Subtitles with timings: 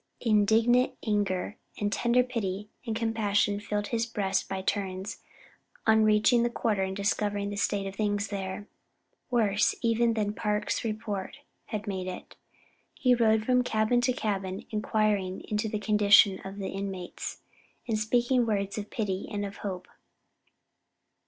[0.21, 5.21] Indignant anger, and tender pity and compassion filled his breast by turns,
[5.85, 8.67] on reaching the quarter and discovering the state of things there;
[9.29, 12.35] worse even than Park's report had made it.
[12.95, 17.41] He rode from cabin to cabin inquiring into the condition of the inmates
[17.87, 19.87] and speaking words of pity and of hope.